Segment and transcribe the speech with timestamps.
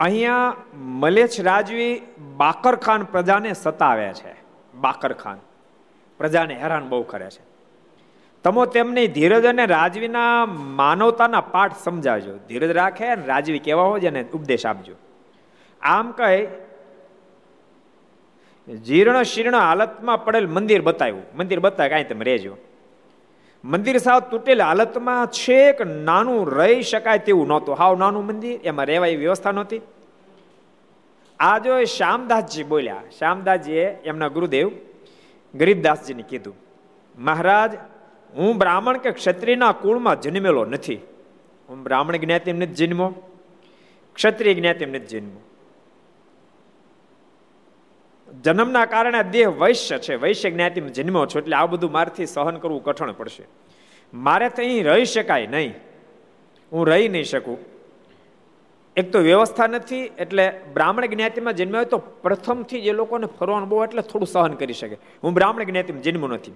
[0.00, 2.02] અહીંયા મલેચ્છ રાજવી
[2.36, 4.34] બાકરખાન પ્રજાને સતાવે છે.
[4.74, 5.38] બાકરખાન.
[6.18, 7.48] પ્રજાને હેરાન બહુ કરે છે.
[8.44, 12.36] તમો તેમની ધીરજ અને રાજવીના માનવતાના પાઠ સમજાવજો.
[12.48, 14.94] ધીરજ રાખે અને રાજવી કેવા હોય એને ઉપદેશ આપજો.
[15.82, 16.48] આમ કહે
[18.76, 21.22] જીર્ણ શીર્ણ હાલતમાં પડેલ મંદિર બતાવ્યું.
[21.36, 22.56] મંદિર બતાવે કાંઈ તમે રહેજો.
[23.64, 27.74] મંદિર સાવ તૂટેલ હાલતમાં છેક નાનું રહી શકાય તેવું નહોતું.
[27.74, 29.82] હાવ નાનું મંદિર, એમાં રહેવા એવી વ્યવસ્થા નહોતી.
[31.40, 34.68] આ જો શ્યામદાસજી બોલ્યા, શ્યામદાસજીએ એમના ગુરુદેવ
[35.54, 36.56] ગરીબદાસજીને કીધું,
[37.18, 37.72] મહારાજ,
[38.36, 41.00] હું બ્રાહ્મણ કે ક્ષત્રિયના કુળમાં જન્મેલો નથી.
[41.68, 43.08] હું બ્રાહ્મણ જ્ઞાતિ નથી જન્મો
[44.14, 45.40] ક્ષત્રિય જ્ઞાતિ નથી જન્મો
[48.44, 52.84] જન્મના કારણે દેહ વૈશ્ય છે, વૈશ્ય જ્ઞાતિમાં જન્મ્યો છો, એટલે આ બધું મારથી સહન કરવું
[52.84, 53.44] કઠણ પડશે.
[54.14, 55.74] મારે તો અહીં રહી શકાય નહીં.
[56.72, 57.58] હું રહી નહીં શકું.
[58.96, 63.84] એક તો વ્યવસ્થા નથી, એટલે બ્રાહ્મણ જ્ઞાતિમાં જન્મ્યો હોય તો પ્રથમથી જે લોકોને ફરવાનું બહુ
[63.84, 64.96] એટલે થોડું સહન કરી શકે.
[65.24, 66.52] હું બ્રાહ્મણ જ્ઞાતિમાં જન્મ્યો નથી.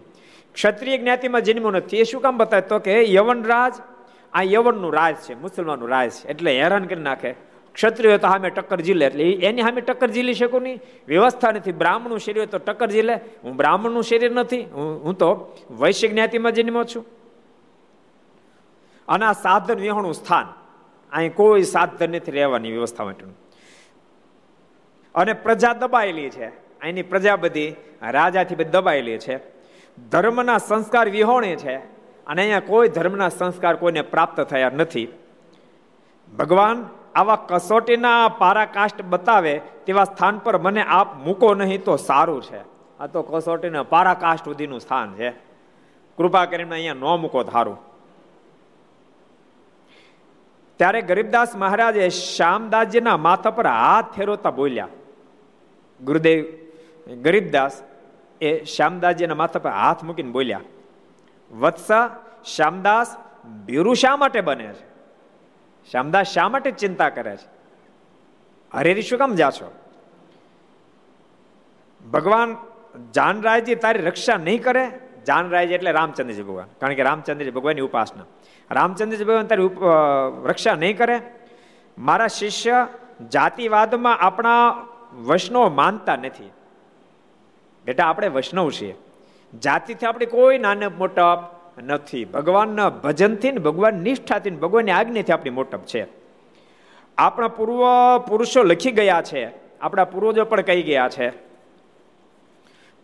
[0.55, 1.97] ક્ષત્રિય જ્ઞાતિમાં જન્મ્યો નથી.
[1.97, 2.63] એ શું કામ બતાવે?
[2.63, 3.75] તો કે યવન રાજ
[4.33, 7.52] આ યવનનું રાજ છે, મુસલમાનનું રાજ છે, એટલે હેરાન કરી નાખે.
[7.75, 10.81] ક્ષત્રિય તો સામે ટક્કર જીલે એટલે એની સામે ટક્કર ઝીલી શકું નહીં.
[11.09, 11.73] વ્યવસ્થા નથી.
[11.73, 13.15] બ્રાહ્મણનું શરીર તો ટક્કર ઝીલે.
[13.15, 14.63] હું બ્રાહ્મણનું શરીર નથી.
[14.63, 17.07] હું હું તો વૈશ્ય જ્ઞાતિમાં જન્મ્યો છું.
[19.09, 20.47] અને આ સાધન વિહોણું સ્થાન.
[21.13, 23.39] અહીં કોઈ સાધન નથી રહેવાની વ્યવસ્થા માટેનું.
[25.15, 26.47] અને પ્રજા દબાયેલી છે.
[26.81, 27.75] અહીંની પ્રજા બધી
[28.11, 29.41] રાજાથી બધી દબાયેલી છે.
[30.11, 31.77] ધર્મના સંસ્કાર વિહોણે છે.
[32.27, 35.09] અને અહીંયા કોઈ ધર્મના સંસ્કાર કોઈને પ્રાપ્ત થયા નથી.
[36.39, 42.61] ભગવાન આવા કસોટીના પારાકાષ્ટ બતાવે તેવા સ્થાન પર મને આપ મૂકો નહીં તો સારું છે.
[43.01, 45.31] આ તો કસોટીના પારાકાષ્ટ સુધીનું સ્થાન છે.
[46.19, 47.79] કૃપા કરીને અહીંયા ન મૂકો ધારું.
[50.77, 54.89] ત્યારે ગરીબદાસ મહારાજે શ્યામદાસજીના માથા પર હાથ ફેરવતા બોલ્યા.
[56.01, 56.45] ગુરુદેવ,
[57.23, 57.83] ગરીબદાસ
[58.41, 60.61] એ શ્યામદાસજીના માથા પર હાથ મૂકીને બોલ્યા,
[61.51, 62.05] વત્સા
[62.45, 63.17] શ્યામદાસ
[63.67, 64.92] બીરુ શા માટે બને છે?
[65.91, 67.49] શ્યામદાસ શા માટે ચિંતા કરે છે?
[68.75, 69.75] હરેરી શું કામ જા છો
[72.13, 72.57] ભગવાન
[73.15, 74.91] જાનરાયજી તારી રક્ષા નહીં કરે?
[75.27, 76.67] જાનરાયજી એટલે રામચંદ્રજી ભગવાન.
[76.81, 78.25] કારણ કે રામચંદ્રજી ભગવાનની ઉપાસના.
[78.71, 79.69] રામચંદ્રજી ભગવાન તારી
[80.45, 81.21] રક્ષા નહીં કરે?
[81.99, 82.87] મારા શિષ્ય
[83.31, 86.51] જાતિવાદમાં આપણા વૈષ્ણવ માનતા નથી.
[87.85, 88.95] બેટા, આપણે વૈષ્ણવ છીએ.
[89.61, 92.25] જાતિથી આપણે કોઈ નાને મોટા નથી.
[92.25, 96.07] ભગવાનના ભજનથી ભગવાન નિષ્ઠાથી ભગવાનની આજ્ઞાથી આપણી મોટપ છે.
[97.19, 97.83] આપણા પૂર્વ
[98.19, 99.51] પુરુષો લખી ગયા છે.
[99.81, 101.29] આપણા પૂર્વજો પણ કહી ગયા છે.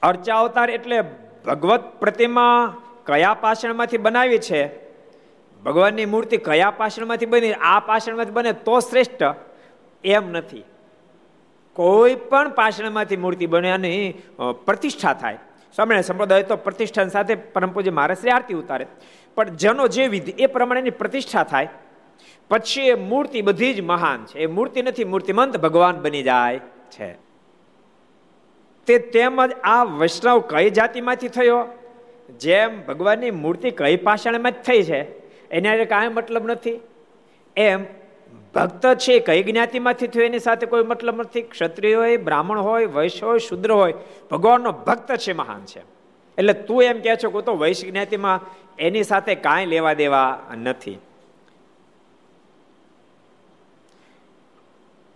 [0.02, 1.00] અર્ચા અવતાર એટલે
[1.46, 4.70] ભગવત પ્રતિમા કયા પાષણમાંથી બનાવી છે?
[5.64, 7.52] ભગવાનની મૂર્તિ કયા પાષણમાંથી બની?
[7.52, 9.22] આ પાષણમાંથી બને તો શ્રેષ્ઠ?
[10.04, 10.64] એમ નથી.
[11.72, 14.14] કોઈ પણ પાષણમાંથી મૂર્તિ બને અને
[14.64, 15.38] પ્રતિષ્ઠા થાય.
[15.78, 18.86] સ્વામિનારાયણ સંપ્રદાય તો પ્રતિષ્ઠાન સાથે પરમ પૂજ્ય મહારાજ આરતી ઉતારે.
[19.34, 21.68] પણ જેનો જે વિધિ, એ પ્રમાણેની પ્રતિષ્ઠા થાય,
[22.48, 24.38] પછી એ મૂર્તિ બધી જ મહાન છે.
[24.38, 27.12] એ મૂર્તિ નથી, મૂર્તિમંત ભગવાન બની જાય છે.
[28.86, 31.64] તે તેમજ આ વૈષ્ણવ કઈ જાતિમાંથી થયો?
[32.40, 35.00] જેમ ભગવાનની મૂર્તિ કઈ પાષાણમાં જ થઈ છે,
[35.50, 36.80] એને કાંઈ મતલબ નથી.
[37.56, 37.84] એમ
[38.58, 41.42] ભક્ત છે, કઈ જ્ઞાતિમાંથી થયું એની સાથે કોઈ મતલબ નથી.
[41.42, 43.94] ક્ષત્રિય હોય, બ્રાહ્મણ હોય, વૈશ્ય હોય, શુદ્ર હોય,
[44.30, 45.80] ભગવાનનો ભક્ત છે, મહાન છે.
[46.38, 48.40] એટલે તું એમ કહે છો, કે તો વૈશ્ય જ્ઞાતિમાં
[48.78, 50.98] એની સાથે કાંઈ લેવા દેવા નથી.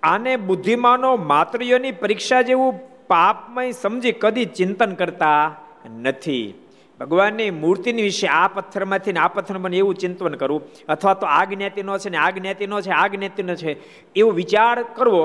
[0.02, 2.74] આને બુદ્ધિમાનો માતૃયોની પરીક્ષા જેવું
[3.06, 5.56] પાપમય સમજી કદી ચિંતન કરતા
[6.00, 6.61] નથી.
[7.02, 11.44] ભગવાનની મૂર્તિની વિશે આ પથ્થરમાંથી ને આ પથ્થર બને એવું ચિંતન કરવું, અથવા તો આ
[11.44, 13.76] જ્ઞાતિનો છે ને આ જ્ઞાતિનો છે, આ જ્ઞાતિનો છે,
[14.16, 15.24] એવો વિચાર કરવો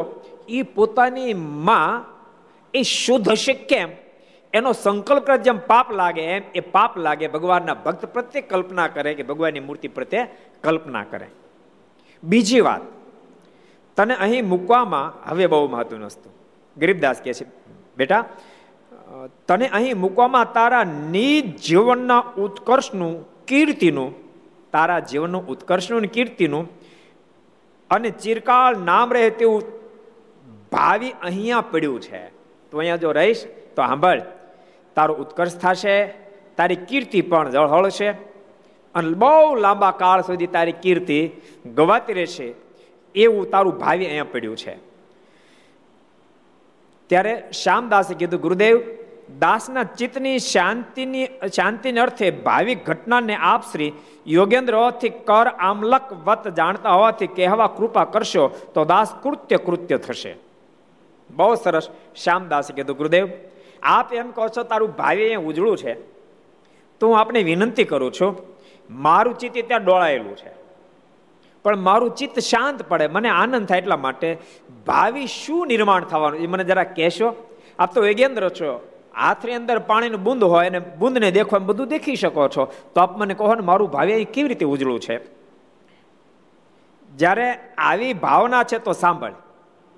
[0.49, 1.33] એ પોતાની
[1.67, 2.05] માં
[2.73, 3.89] એ શુદ્ધ હશે કેમ?
[4.53, 9.23] એનો સંકલ્પ જેમ પાપ લાગે એમ, એ પાપ લાગે, ભગવાનના ભક્ત પ્રત્યે કલ્પના કરે કે
[9.23, 10.23] ભગવાનની મૂર્તિ પ્રત્યે
[10.63, 11.27] કલ્પના કરે.
[12.23, 12.83] બીજી વાત,
[13.97, 16.33] તને અહીં મૂકવામાં હવે બહુ મહત્વનું હતું
[16.77, 17.45] ગરીબદાસ કહે છે,
[17.97, 18.23] બેટા
[19.47, 20.85] તને અહીં મૂકવામાં તારા
[21.15, 23.13] નિજ જીવનના ઉત્કર્ષનું
[23.49, 24.09] કીર્તિનું,
[24.73, 26.65] તારા જીવનનું ઉત્કર્ષનું કીર્તિનું
[27.91, 29.63] અને ચિરકાળ નામ રહે તેવું
[30.71, 32.21] ભાવિ અહીંયા પડ્યું છે.
[32.73, 33.43] તો અહીંયા જો રહીશ
[33.75, 34.21] તો સાંભળ,
[34.97, 35.97] તારો ઉત્કર્ષ થશે,
[36.57, 38.09] તારી કીર્તિ પણ જળહળશે
[38.95, 41.19] અને બહુ લાંબા કાળ સુધી તારી કીર્તિ
[41.77, 42.47] ગવાતી રહેશે
[43.15, 44.73] એવું તારું ભાવિ અહીંયા પડ્યું છે.
[47.09, 48.75] ત્યારે શ્યામદાસે કીધું, ગુરુદેવ
[49.39, 53.93] દાસના ચિત્તની શાંતિની, શાંતિને અર્થે ભાવિક ઘટનાને આપ શ્રી
[54.37, 60.35] હોવાથી કર આમલક વત જાણતા હોવાથી કહેવા કૃપા કરશો તો દાસ કૃત્ય કૃત્ય થશે.
[61.29, 61.89] બહુ સરસ.
[62.23, 63.29] શ્યામદાસે કીધું, ગુરુદેવ,
[63.83, 65.93] આપ એમ કહો છો તારું ભાવિ અહીંયા ઉજળું છે.
[66.99, 68.37] તો હું આપને વિનંતી કરું છું,
[68.89, 70.51] મારું ચિત્ત ત્યાં ડોળાયેલું છે.
[71.63, 74.37] પણ મારું ચિત્ત શાંત પડે, મને આનંદ થાય એટલા માટે
[74.87, 77.53] ભાવિ શું નિર્માણ થવાનું એ મને જરા કહેશો?
[77.79, 78.96] આપ તો યોગેન્દ્ર છો.
[79.17, 82.65] હાથની અંદર પાણીનું બુંદ હોય અને બુંદને દેખો એમ બધું દેખી શકો છો.
[82.95, 85.19] તો આપ મને કહો ને મારું ભાવ્ય અહીં કેવી રીતે ઉજળું છે?
[87.15, 89.31] જ્યારે આવી ભાવના છે તો સાંભળ.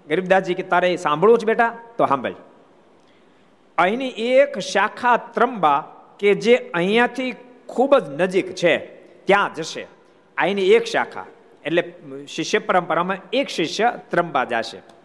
[0.07, 1.77] ગરીબદાસજી કે તારે સાંભળવું જ બેટા?
[1.97, 2.33] તો સાંભળ.
[3.77, 5.83] અહીંની એક શાખા ત્રંબા
[6.19, 7.35] કે જે અહીંયાથી
[7.67, 8.77] ખૂબ જ નજીક છે,
[9.25, 9.87] ત્યાં જશે.
[10.37, 11.25] અહીંની એક શાખા.
[11.65, 11.93] એટલે
[12.27, 14.98] શિષ્ય પરંપરામાં એક શિષ્ય ત્રંબા જશે.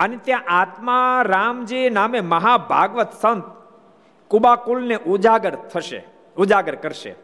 [0.00, 3.44] અને ત્યાં આત્મા રામજી નામે મહાભાગવત સંત
[4.28, 6.06] કુબાકુલને ઉજાગર થશે,
[6.36, 7.14] ઉજાગર કરશે.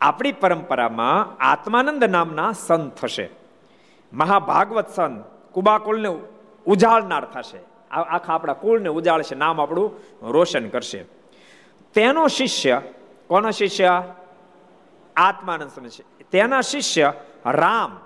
[0.00, 3.30] આપણી પરંપરામાં આત્માનંદ નામના સંત થશે.
[4.12, 6.08] મહાભાગવત સંત કુબાકુલને
[6.66, 7.58] ઉજાળનાર થશે.
[7.90, 9.90] આખા આપણા કુળને ઉજાળશે, નામ આપણું
[10.22, 11.04] રોશન કરશે.
[11.94, 12.82] તેનો શિષ્ય
[13.26, 14.02] કોનો શિષ્ય?
[15.16, 16.24] આત્માનંદ સમય છે.
[16.30, 17.12] તેના શિષ્ય
[17.46, 18.00] રામ.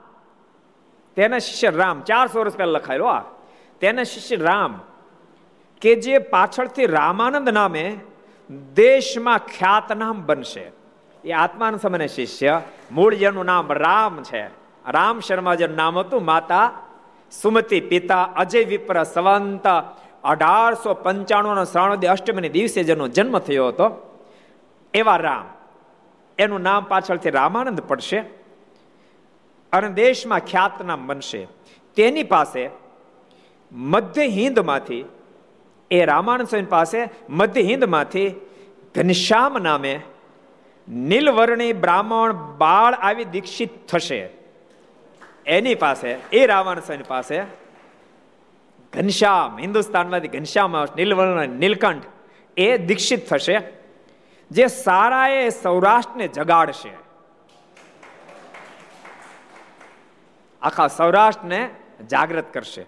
[1.16, 2.00] તેના શિષ્ય રામ.
[2.00, 3.31] ચારસો વર્ષ પહેલા લખાયેલો આ.
[3.82, 4.80] તેના શિષ્ય રામ,
[5.82, 7.84] કે જે પાછળથી રામાનંદ નામે
[8.74, 10.64] દેશમાં ખ્યાતનામ બનશે.
[11.24, 12.60] એ આત્માનંદ સમયના શિષ્ય,
[12.92, 14.42] મૂળ જેનું નામ રામ છે.
[14.86, 16.64] રામ શર્મા જેનું નામ હતું માતા
[17.32, 19.66] સુમતી, પિતા અજય વિપ્ર સંવંત.
[20.24, 23.86] અઢારસો પંચાણું શ્રાવણ અષ્ટમીને દિવસે જેનો જન્મ થયો હતો,
[24.94, 25.46] એવા રામ.
[26.38, 28.18] એનું નામ પાછળથી રામાનંદ પડશે
[29.72, 31.42] અને દેશમાં ખ્યાતનામ બનશે.
[31.96, 32.62] તેની પાસે
[33.72, 35.04] મધ્ય હિન્દમાંથી
[35.90, 38.34] એ રામાનંદ સ્વામી પાસે મધ્ય હિન્દમાંથી
[38.94, 40.00] ઘનશ્યામ નામે
[40.88, 44.28] નીલવર્ણી બ્રાહ્મણ બાળ આવી દીક્ષિત થશે.
[45.46, 47.42] એની પાસે, એ રામાનંદ સ્વામી પાસે
[48.92, 52.02] ઘનશ્યામ, હિન્દુસ્તાનમાંથી ઘનશ્યામ નીલવર્ણ નીલકંઠ,
[52.56, 53.60] એ દીક્ષિત થશે,
[54.50, 56.90] જે સારા એ સૌરાષ્ટ્રને જગાડશે.
[60.62, 61.70] આખા સૌરાષ્ટ્રને
[62.10, 62.86] જાગૃત કરશે.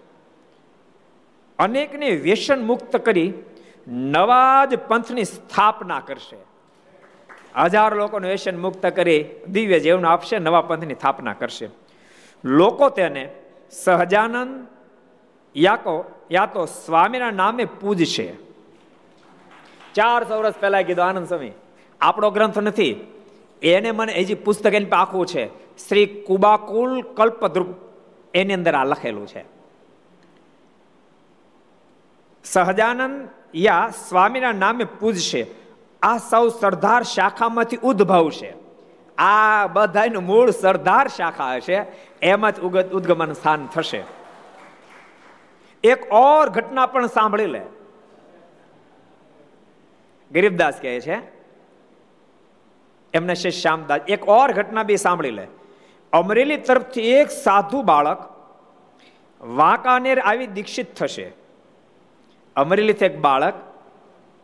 [1.59, 3.33] અનેકને વ્યસન મુક્ત કરી
[3.87, 6.37] નવા જ પંથની સ્થાપના કરશે.
[7.63, 11.69] હજાર લોકોને વ્યસન મુક્ત કરી દિવ્ય જીવન આપશે, નવા પંથની સ્થાપના કરશે.
[12.43, 13.29] લોકો તેને
[13.71, 14.67] સહજાનંદ
[15.55, 18.27] યાકો યા તો સ્વામીના નામે પૂજશે.
[19.95, 21.51] ચારસો વર્ષ પહેલા કીધું આનંદ સ્વામી,
[22.01, 22.93] આપણો ગ્રંથ નથી,
[23.61, 25.47] એને મને હજી પુસ્તક એની આખું છે,
[25.87, 27.67] શ્રી કુબાકુલ કલ્પદ્રુપ,
[28.33, 29.54] એની અંદર આ લખેલું છે.
[32.45, 35.47] સહજાનંદ યા સ્વામીના નામે પૂજશે.
[36.01, 38.53] આ સૌ સરદાર શાખામાંથી ઉદ્ભવશે.
[39.17, 41.85] આ બધાનું મૂળ સરદાર શાખા હશે.
[42.21, 44.03] એમાં જ ઉગત ઉદ્ગમન સ્થાન થશે.
[45.83, 47.61] એક ઓર ઘટના પણ સાંભળી લે.
[50.31, 51.17] ગરીબદાસ કહે છે,
[53.13, 55.47] એમને છે શ્યામદાસ એક ઓર ઘટના બી સાંભળી લે.
[56.13, 58.19] અમરેલી તરફથી એક સાધુ બાળક
[59.41, 61.44] વાંકાનેર આવી દીક્ષિત થશે.
[62.55, 63.53] અમરેલીથી એક બાળક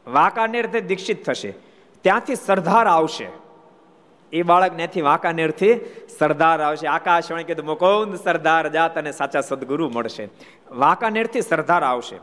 [0.08, 1.54] વાંકાનેરથી દીક્ષિત થશે.
[2.02, 3.28] ત્યાંથી સરદાર આવશે.
[4.34, 5.76] એ બાળક ત્યાંથી વાંકાનેરથી
[6.20, 6.88] સરદાર આવશે.
[6.88, 10.30] આકાશવાણી કીધું, મુકુંદ સરદાર જાત અને સાચા સદગુરુ મળશે.
[10.72, 12.20] વાંકાનેરથી સરદાર આવશે.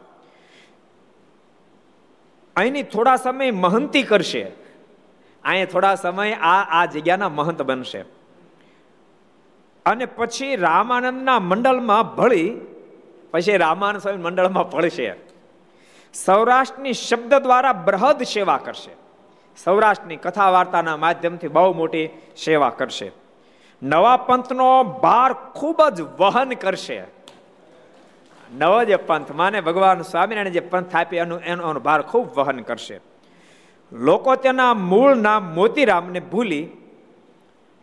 [2.56, 4.42] અહીંની થોડા સમય મહંતી કરશે.
[5.44, 8.04] અહીંયા થોડા સમય આ આ જગ્યાના મહંત બનશે.
[9.86, 12.56] અને પછી રામાનંદના મંડળમાં ભળી
[13.30, 15.27] પછી રામાનંદ સ્વામી મંડળમાં ભળશે.
[16.12, 18.90] સૌરાષ્ટ્રની શબ્દ દ્વારા બૃહદ સેવા કરશે.
[19.64, 22.08] સૌરાષ્ટ્રની કથા વાર્તાના માધ્યમથી બહુ મોટી
[22.44, 23.12] સેવા કરશે.
[23.82, 27.04] નવા પંથનો ભાર ખૂબ જ વહન કરશે.
[28.54, 33.00] નવો જે પંથ, માને ભગવાન સ્વામિનારાયણ જે પંથ આપી એનું, એનો ભાર ખૂબ વહન કરશે.
[33.92, 36.68] લોકો તેના મૂળ નામ મોતીરામને ભૂલી,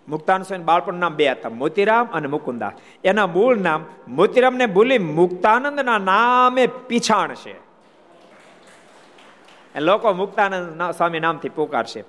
[0.07, 2.71] મુક્તાન સ્વામી બાળપણ નામ બે હતા, મોતીરામ અને મુકુંદા.
[3.03, 7.64] એના મૂળ નામ મોતીરામને ભૂલી મુક્તાનંદના નામે પીછાણ છે
[9.79, 12.03] લોકો મુક્તાનંદ સ્વામી નામથી પુકારશે.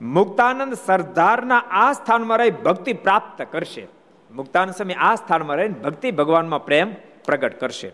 [0.00, 3.86] મુક્તાનંદ સરદારના આ સ્થાનમાં રહી ભક્તિ પ્રાપ્ત કરશે.
[4.30, 6.94] મુક્તાનંદ સ્વામી આ સ્થાનમાં રહીને ભક્તિ ભગવાનમાં પ્રેમ
[7.24, 7.92] પ્રગટ કરશે.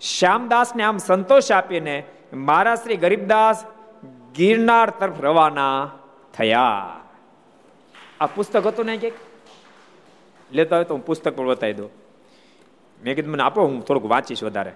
[0.00, 3.64] શ્યામદાસને આમ સંતોષ આપીને મારા શ્રી ગરીબદાસ
[4.34, 5.90] ગિરનાર તરફ રવાના
[6.34, 6.96] થયા.
[8.20, 9.12] આ પુસ્તક હતું ને કંઈક
[10.52, 11.90] લેતા હોય તો હું પુસ્તક પણ બતાવી દઉં.
[13.04, 14.72] મેં કીધું મને આપો, હું થોડુંક વાંચીશ વધારે.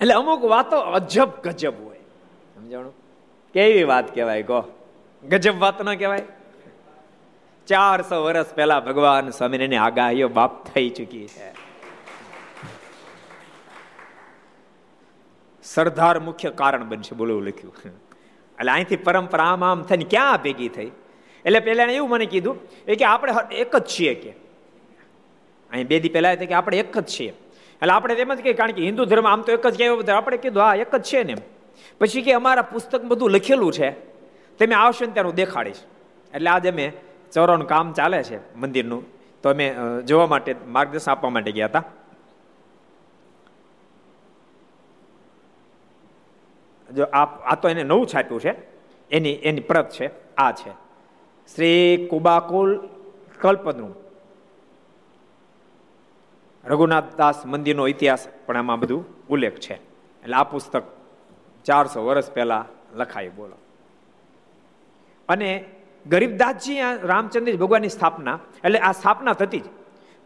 [0.00, 1.99] એટલે અમુક વાતો અજબ ગજબ હોય.
[2.70, 2.94] સમજાણું?
[3.54, 4.60] કેવી વાત કહેવાય, કહો.
[5.28, 6.22] ગજબ વાત ન કહેવાય?
[7.66, 11.52] ચારસો વર્ષ પહેલા ભગવાન સ્વામિનારાયણ આગાહીઓ બાપ થઈ ચૂકી છે.
[15.62, 17.74] સરદાર મુખ્ય કારણ બનશે બોલો લખ્યું.
[18.60, 20.90] એટલે અહીંથી પરંપરા આમ આમ થઈને ક્યાં ભેગી થઈ?
[21.44, 22.56] એટલે પેલા એવું મને કીધું
[22.88, 24.30] એ કે આપણે એક જ છીએ કે.
[25.70, 27.28] અહીં બે દી પહેલા કે આપણે એક જ છીએ.
[27.28, 30.36] એટલે આપણે એમ જ કહીએ, કારણ કે હિન્દુ ધર્મ આમ તો એક જ કહેવાય, આપણે
[30.36, 31.36] કીધું, હા, એક જ છે ને
[32.00, 33.88] પછી કે અમારા પુસ્તક બધું લખેલું છે
[34.58, 35.80] તમે આવશો ને ત્યારે હું દેખાડીશ.
[36.34, 36.86] એટલે આજે અમે
[37.32, 39.02] ચોરોનું કામ ચાલે છે મંદિરનું.
[39.42, 39.66] તો અમે
[40.08, 41.84] જોવા માટે માર્ગદર્શન આપવા માટે ગયા હતા.
[46.88, 48.52] જો આ તો એને નવું છાપ્યું છે.
[49.10, 50.72] એની એની પ્રત છે, આ છે.
[51.54, 52.70] શ્રી કુબાકુલ
[53.40, 53.92] કલ્પનું
[56.64, 59.74] રઘુનાથ દાસ મંદિરનો ઇતિહાસ પણ આમાં બધું ઉલ્લેખ છે.
[60.22, 60.84] એટલે આ પુસ્તક
[61.64, 62.64] ચારસો વર્ષ પહેલા
[62.94, 63.56] લખાય, બોલો.
[65.28, 65.64] અને
[66.06, 69.66] ગરીબદાસજી રામચંદ્ર ભગવાનની સ્થાપના, એટલે આ સ્થાપના થતી જ,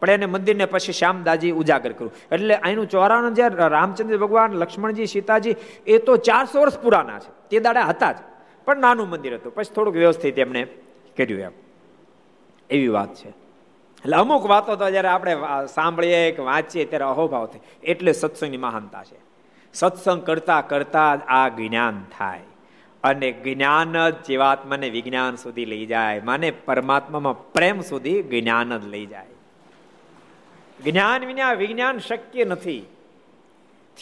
[0.01, 2.13] પણ એને મંદિરને પછી શ્યામદાજી ઉજાગર કર્યું.
[2.31, 5.55] એટલે અહીંનું ચોરાણું જે રામચંદ્ર ભગવાન, લક્ષ્મણજી, સીતાજી,
[5.87, 7.31] એ તો ચારસો વર્ષ પુરાના છે.
[7.49, 8.17] તે દાડા હતા જ,
[8.65, 9.55] પણ નાનું મંદિર હતું.
[9.55, 10.63] પછી થોડુંક વ્યવસ્થિત એમને
[11.17, 11.51] કર્યું એમ.
[12.69, 13.29] એવી વાત છે.
[13.29, 15.37] એટલે અમુક વાતો તો જ્યારે આપણે
[15.73, 17.61] સાંભળીએ કે વાંચીએ, ત્યારે અહોભાવ થાય.
[17.83, 19.24] એટલે સત્સંગની મહાનતા છે.
[19.75, 22.41] સત્સંગ કરતા કરતા આ જ્ઞાન થાય.
[23.03, 26.21] અને જ્ઞાન જ જીવાત્માને વિજ્ઞાન સુધી લઈ જાય.
[26.23, 29.27] મને પરમાત્મામાં પ્રેમ સુધી જ્ઞાન જ લઈ જાય.
[30.85, 32.85] જ્ઞાન વિના વિજ્ઞાન શક્ય નથી.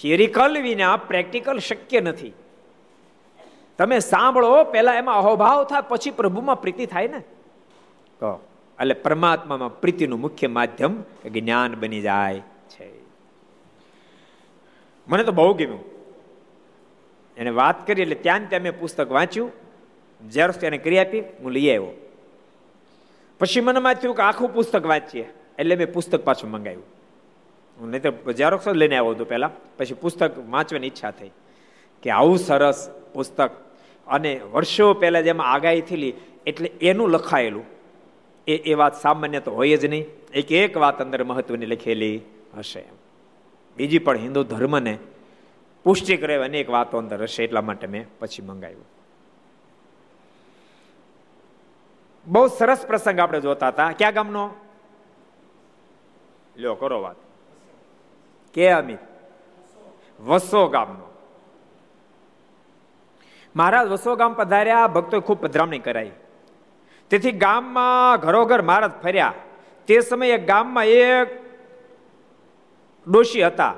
[0.01, 2.33] થિયરિકલ વિના પ્રેક્ટિકલ શક્ય નથી.
[3.77, 7.19] તમે સાંભળો, પહેલા એમાં અહોભાવ થાય, પછી પ્રભુમાં પ્રીતિ થાય ને?
[8.19, 8.47] કહો.
[8.81, 12.41] એટલે પરમાત્મામાં પ્રીતિનું મુખ્ય માધ્યમ જ્ઞાન બની જાય.
[15.07, 15.83] મને તો બહુ ગમ્યું.
[17.37, 19.51] એને વાત કરી એટલે ત્યાં ત્યાં મેં પુસ્તક વાંચ્યું.
[20.31, 21.93] ઝેરોક્સ એને કરી આપી, હું લઈ આવ્યો.
[23.39, 25.25] પછી મનમાં થયું કે આખું પુસ્તક વાંચીએ,
[25.59, 26.87] એટલે મેં પુસ્તક પાછું મંગાવ્યું.
[27.77, 29.51] હું નહીં તો ઝેરોક્સ લઈને આવ્યો હતો પહેલાં.
[29.77, 31.31] પછી પુસ્તક વાંચવાની ઈચ્છા થઈ
[32.03, 33.51] કે આવું સરસ પુસ્તક.
[34.07, 36.13] અને વર્ષો પહેલાં જેમાં આગાહી થયેલી,
[36.45, 37.65] એટલે એનું લખાયેલું.
[38.47, 40.05] એ એ વાત સામાન્ય તો હોય જ નહીં.
[40.33, 42.17] એક એક વાત અંદર મહત્વની લખેલી
[42.57, 43.02] હશે
[43.77, 44.97] બીજી પણ હિન્દુ ધર્મને
[45.83, 48.85] પુષ્ટિ કરે અનેક વાતો અંદર હશે, એટલા માટે મેં પછી મંગાવ્યું.
[52.27, 53.91] બહુ સરસ પ્રસંગ આપણે જોતા હતા.
[53.91, 54.49] ક્યાં ગામનો?
[56.57, 57.15] લ્યો, કરો વાત.
[58.53, 58.99] કે અમિત?
[60.21, 61.13] વસો ગામનો.
[63.55, 66.11] મહારાજ વસો ગામ પધાર્યા ભક્તો ખૂબ પધરામણી કરાઈ.
[67.09, 69.33] તેથી ગામમાં ઘરોઘર મહારાજ ફર્યા.
[69.87, 71.42] તે સમયે ગામમાં એક
[73.11, 73.75] ડોશી હતા.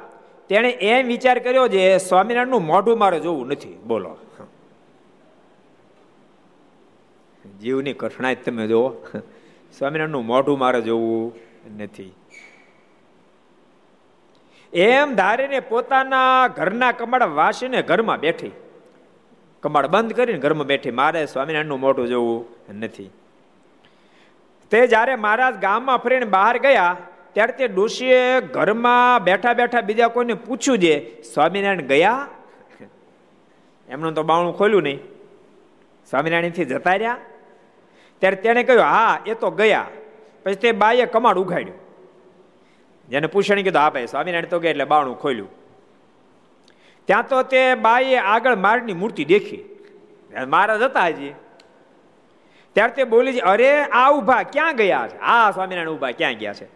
[0.49, 3.79] તેણે એમ વિચાર કર્યો છે સ્વામિનારાયણનું મોઢું મારે જોવું નથી.
[3.87, 4.17] બોલો.
[7.61, 8.89] જીવની કઠણાઈ તમે જુઓ.
[9.77, 11.33] સ્વામિનારાયણનું મોઢું મારે જોવું
[11.77, 12.13] નથી.
[14.73, 18.51] એમ ધારીને પોતાના ઘરના કમાડ વાસીને ઘરમાં બેઠી.
[19.61, 20.91] કમાડ બંધ કરીને ઘરમાં બેઠી.
[20.91, 22.45] મારે સ્વામિનારાયણનું મોઢું જોવું
[22.79, 23.09] નથી.
[24.71, 26.97] તે જ્યારે મહારાજ ગામમાં ફરીને બહાર ગયા
[27.35, 32.27] ત્યારે તે ડોશીએ ઘરમાં બેઠા બેઠા બીજા કોઈને પૂછ્યું છે સ્વામિનારાયણ ગયા?
[33.89, 34.99] એમનું તો બાવણું ખોલ્યું નહીં.
[36.09, 37.17] સ્વામિનારાયણથી જતા રહ્યા.
[38.19, 39.87] ત્યારે તેણે કહ્યું, હા, એ તો ગયા.
[40.43, 41.77] પછી તે બાઈએ કમાડ ઉઘાડ્યું.
[43.09, 45.49] જેને પૂછણી કીધું, હા ભાઈ, સ્વામિનારાયણ તો ગયા એટલે બાવણું ખોલ્યું.
[47.05, 49.63] ત્યાં તો તે બાઈએ આગળ મારની મૂર્તિ દેખી.
[50.47, 51.33] મહારાજ હતા હજી.
[52.73, 55.17] ત્યારે તે બોલી છે અરે, આ ઊભા ક્યાં ગયા છે?
[55.17, 56.74] આ સ્વામિનારાયણ ઊભા ક્યાં ગયા છે?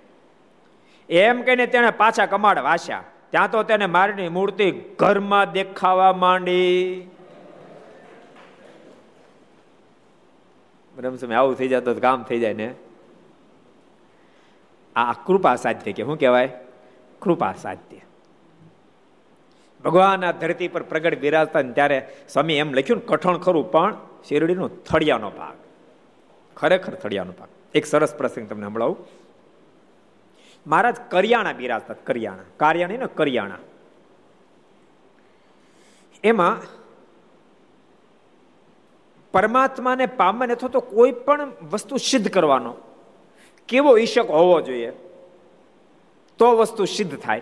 [1.10, 3.04] એમ કહીને તેણે પાછા કમાડ વાસ્યા.
[3.30, 7.02] ત્યાં તો તેને મારની મૂર્તિ ઘરમાં દેખાવા માંડી.
[10.98, 12.76] રમસમે આવું થઈ જતો કામ થઈ જાય ને?
[14.96, 16.50] આ કૃપા સાધ્ય કે, શું કહેવાય?
[17.20, 17.98] કૃપા સાધ્ય.
[19.86, 23.98] ભગવાન આ ધરતી પર પ્રગટ બિરાજતા ત્યારે સ્વામી એમ લખ્યું ને, કઠણ ખરું, પણ
[24.28, 25.54] શેરડીનો થળિયાનો ભાગ.
[26.58, 27.50] ખરેખર થળિયાનો ભાગ.
[27.74, 28.98] એક સરસ પ્રસંગ તમને સંભળાવું.
[30.68, 32.44] મહારાજ કરિયાણા બિરાજતા કરિયાણા.
[32.58, 33.58] કાર્યાણી ને કરિયાણા.
[36.24, 36.58] એમાં
[39.34, 42.74] પરમાત્માને પામન અથવા તો કોઈ પણ વસ્તુ સિદ્ધ કરવાનો
[43.68, 44.92] કેવો ઈશક હોવો જોઈએ,
[46.40, 47.42] તો વસ્તુ સિદ્ધ થાય.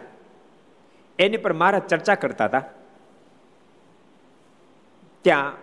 [1.19, 2.63] એની પર મહારાજ ચર્ચા કરતા હતા.
[5.21, 5.53] ત્યાં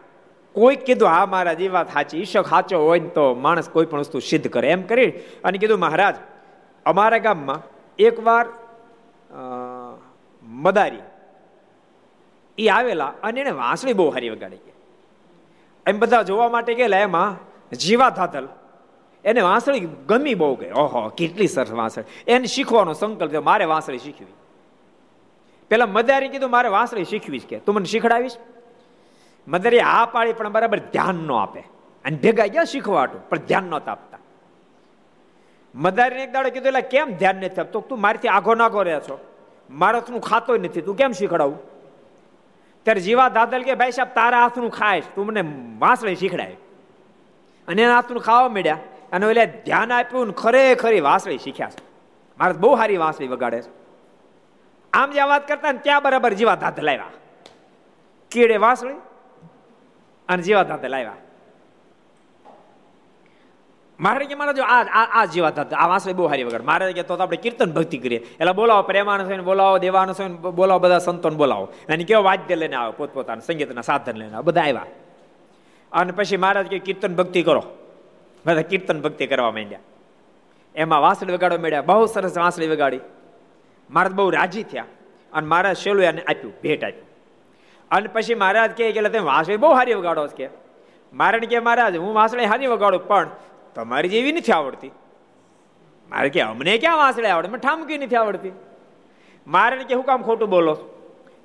[0.53, 3.99] કોઈ કીધું, હા મહારાજ એ વાત સાચી, ઈશક સાચો હોય ને તો માણસ કોઈ પણ
[3.99, 4.71] વસ્તુ સિદ્ધ કરે.
[4.71, 5.11] એમ કરી
[5.45, 6.15] અને કીધું, મહારાજ
[6.87, 7.61] અમારા ગામમાં
[7.99, 8.47] એકવાર
[10.43, 11.03] મદારી
[12.59, 14.59] એ આવેલા અને એને વાંસળી બહુ હારી વગાડી
[15.87, 17.37] એમ બધા જોવા માટે ગયેલા એમાં
[17.76, 18.49] જીવા થાતલ
[19.25, 20.71] એને વાંસળી ગમી બહુ ગઈ.
[20.71, 22.05] ઓહો, કેટલી સરસ વાંસળી.
[22.26, 24.26] એને શીખવાનો સંકલ્પ થયો, મારે વાંસળી શીખવી.
[25.69, 27.59] પેલા મદારી કીધું, મારે વાંસળી શીખવી કે.
[27.59, 28.37] તું મને શીખડાવીશ?
[29.49, 31.61] મદારી આ પાડી પણ બરાબર ધ્યાન ન આપે.
[32.05, 34.13] અને ભેગા ગયા શીખવાટું, પણ ધ્યાન નહોતા આપતા.
[35.75, 37.81] મદારીને એક દાડો કીધું, એટલે કેમ ધ્યાન નથી આપતો?
[37.81, 39.19] તું મારીથી આગો નાગો રહે છો.
[39.71, 40.81] મારો તું ખાતો નથી.
[40.81, 41.59] તું કેમ શીખડાવું?
[42.83, 45.04] ત્યારે જીવા દાદલ કે, ભાઈ સાહેબ, તારા હાથનું ખાઈશ.
[45.14, 45.40] તું મને
[45.78, 46.57] વાંસળી શીખડાય.
[47.69, 48.78] અને એના હાથનું ખાવા મળ્યા
[49.12, 51.85] અને એટલે ધ્યાન આપ્યું ને ખરેખરી વાંસળી શીખ્યા છે.
[52.38, 53.71] મારે બહુ સારી વાંસળી વગાડે છે.
[54.93, 57.04] આમ જ્યાં વાત કરતા ને ત્યાં બરાબર જીવા દાદલ આવ્યા.
[58.31, 58.95] કીડે વાંસળી
[60.28, 61.12] અને જીવા દાદલ આવ્યા.
[64.01, 64.83] મારે કે મારા જો આ
[65.23, 66.63] આ જેવા થતા આ વાંસળી બહુ હારી વગર.
[66.63, 68.19] મહારાજ કે તો આપણે કીર્તન ભક્તિ કરીએ.
[68.19, 71.65] એટલે બોલાવો પ્રેમાનસ હોય બોલાવો દેવાનસ હોય બોલાવો, બધા સંતોને બોલાવો.
[71.65, 74.87] અને કેવો વાદ્ય લઈને આવો, પોતપોતાના સંગીતના સાધન લઈને બધા આવ્યા.
[75.93, 77.63] અને પછી મહારાજ કે કીર્તન ભક્તિ કરો.
[78.47, 79.79] બધા કીર્તન ભક્તિ કરવા માંડ્યા.
[80.75, 81.83] એમાં વાંસળી વગાડવા માંડ્યા.
[81.83, 83.01] બહુ સરસ વાંસળી વગાડી.
[83.91, 84.85] મહારાજ બહુ રાજી થયા.
[85.33, 87.07] અને મહારાજ શેલું એને આપ્યું, ભેટ આપ્યું.
[87.91, 90.49] અને પછી મહારાજ કહે કે તમે વાંસળી બહુ હારી વગાડો કે,
[91.13, 93.31] મારે કે, મહારાજ, હું વાંસળી હારી વગાડું, પણ
[93.75, 94.90] તમારી જેવી નથી આવડતી.
[96.11, 97.49] મારે કે અમને ક્યાં વાંસળે આવડે?
[97.49, 98.52] મને ઠામકી નથી આવડતી.
[99.47, 100.75] મારે કે હું કામ ખોટું બોલો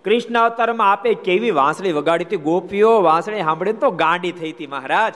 [0.06, 2.38] કૃષ્ણ અવતારમાં આપે કેવી વાંસળી વગાડી હતી?
[2.38, 5.14] ગોપીઓ વાંસળી સાંભળીને તો ગાંડી થઈ હતી મહારાજ.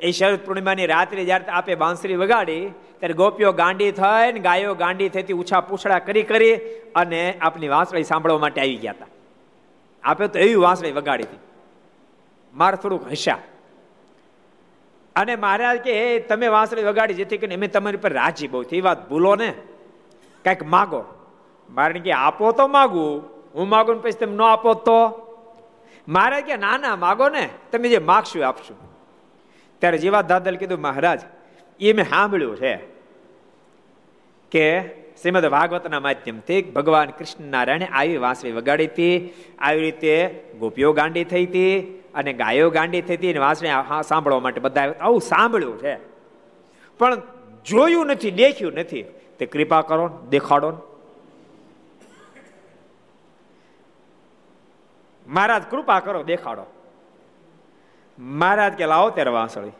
[0.00, 2.68] એ શરદ પૂર્ણિમાની રાત્રે જ્યારે આપે વાંસળી વગાડી,
[2.98, 6.54] ત્યારે ગોપીઓ ગાંડી થઈ ને ગાયો ગાંડી થઈ ઉછા પૂછડા કરી કરી
[6.94, 9.06] અને આપની વાંસળી સાંભળવા માટે આવી ગયા હતા.
[10.04, 11.38] આપે તો એવી વાંસળી વગાડી હતી.
[12.54, 13.38] મારે થોડુંક હસ્યા
[15.16, 18.80] અને મહારાજ કે તમે વાંસળી વગાડી, જેથી કરીને અમે તમારી પર રાજી બહુ થઈ.
[18.80, 19.52] વાત ભૂલો ને?
[20.44, 21.04] કાંઈક માગો.
[21.70, 23.22] મારે કે, આપો તો માગું.
[23.54, 25.26] હું માગું પછી તમે ન આપો તો?
[26.08, 27.48] મારે કે, ના ના, માગો ને.
[27.72, 28.76] તમે જે માગશું આપશું.
[29.78, 31.20] ત્યારે જેવા દાદલ કીધું, મહારાજ,
[31.80, 32.76] એ મેં સાંભળ્યું છે
[34.50, 34.82] કે
[35.22, 39.34] શ્રીમદ ભાગવતના માધ્યમથી ભગવાન કૃષ્ણ નારાયણે આવી વાંસળી વગાડી હતી.
[39.58, 41.95] આવી રીતે ગોપીઓ ગાંડી થઈ હતી.
[42.16, 43.68] અને ગાયો ગાંડી થતી ને વાંસળી
[44.02, 45.96] સાંભળવા માટે બધા આવું સાંભળ્યું છે.
[46.98, 47.22] પણ
[47.66, 49.02] જોયું નથી, દેખ્યું નથી.
[49.38, 50.72] તે કૃપા કરો દેખાડો
[55.28, 56.64] મહારાજ, કૃપા કરો, દેખાડો.
[58.18, 59.70] મહારાજ કે, લાવો ત્યારે વાંસળી.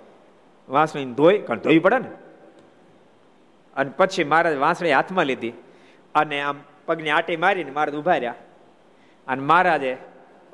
[0.69, 2.11] વાંસળી ધોઈ, કારણ ધોઈ પડે ને.
[3.77, 5.53] અને પછી મહારાજ વાંસળી હાથમાં લીધી.
[6.15, 8.35] અને આમ પગની આટી મારીને મહારાજ ઊભા રહ્યા.
[9.29, 9.97] અને મહારાજે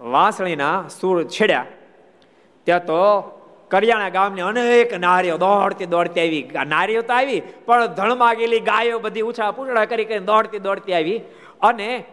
[0.03, 1.67] વાંસળીના સૂર છેડ્યા.
[2.67, 3.01] ત્યાં તો
[3.71, 6.43] કરિયાણા ગામની અનેક નારીઓ દોડતી દોડતી આવી.
[6.67, 11.19] નારીઓ તો આવી, પણ ધણમાં ગયેલી ગાયો બધી ઉછા પૂછડા કરી કરીને દોડતી દોડતી આવી.
[11.63, 12.05] અને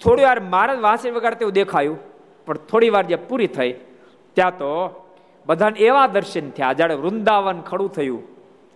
[0.00, 1.98] થોડી વાર મહારાજ વાંસળી વગાડતી એવું દેખાયું,
[2.46, 3.72] પણ થોડી વાર જે પૂરી થઈ,
[4.36, 4.72] ત્યાં તો
[5.46, 8.22] બધાને એવા દર્શન થયા જાણે વૃંદાવન ખડું થયું.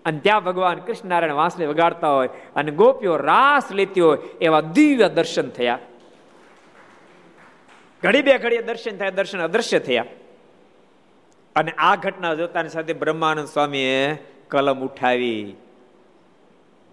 [0.04, 5.48] અને ત્યાં ભગવાન કૃષ્ણનારાયણ વાંસળી વગાડતા હોય અને ગોપીઓ રાસ લેતી હોય, એવા દિવ્ય દર્શન
[5.50, 5.78] થયા.
[8.04, 10.06] ઘડી બે ઘડીએ દર્શન થયા, દર્શન અદૃશ્ય થયા.
[11.56, 14.00] અને આ ઘટના જોતાની સાથે બ્રહ્માનંદ સ્વામીએ
[14.48, 15.54] કલમ ઉઠાવી.